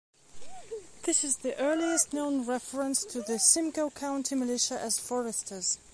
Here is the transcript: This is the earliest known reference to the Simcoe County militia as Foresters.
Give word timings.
This 1.03 1.23
is 1.23 1.37
the 1.37 1.55
earliest 1.59 2.11
known 2.11 2.43
reference 2.43 3.05
to 3.05 3.21
the 3.21 3.37
Simcoe 3.37 3.91
County 3.91 4.33
militia 4.33 4.79
as 4.81 4.97
Foresters. 4.97 5.77